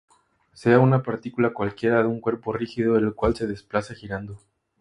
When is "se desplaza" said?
3.35-3.93